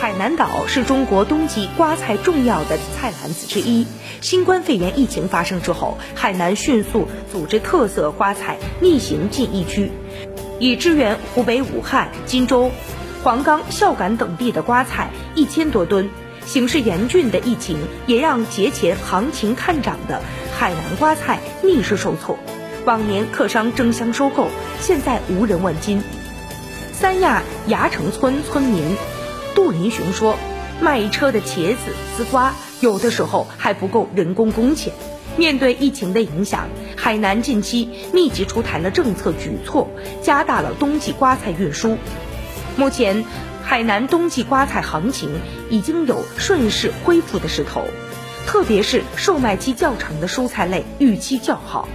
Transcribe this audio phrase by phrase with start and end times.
[0.00, 3.86] 海南岛是中国冬季瓜菜重要的菜篮子之一。
[4.22, 9.92] 新冠肺炎疫情发生之后，海南迅速组织特色瓜菜逆行进疫区，
[10.58, 12.70] 以支援湖北武汉、荆州、
[13.22, 16.08] 黄冈、孝感等地的瓜菜一千多吨。
[16.46, 17.76] 形势严峻的疫情
[18.06, 20.22] 也让节前行情看涨的
[20.58, 22.38] 海南瓜菜逆势受挫。
[22.86, 24.46] 往年客商争相收购，
[24.80, 26.02] 现在无人问津。
[26.90, 28.96] 三亚崖城村村民。
[29.80, 30.36] 林雄说
[30.82, 34.92] ：“卖一车的茄子、丝瓜，有的时候还不够人工工钱。
[35.38, 36.68] 面对疫情的影响，
[36.98, 39.88] 海南近期密集出台了政策举措，
[40.22, 41.96] 加大了冬季瓜菜运输。
[42.76, 43.24] 目前，
[43.64, 45.30] 海南冬季瓜菜行情
[45.70, 47.84] 已经有顺势恢复的势头，
[48.46, 51.88] 特别是售卖期较长的蔬菜类预期较好。”